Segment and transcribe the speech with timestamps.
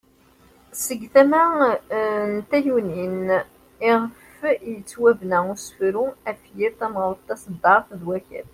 [0.85, 1.43] Seg tama
[2.31, 3.27] n tayunin
[3.91, 4.37] iɣef
[4.71, 8.49] yettwabena usefru, afyir, tameɣrut ,taseddart ,d wakat.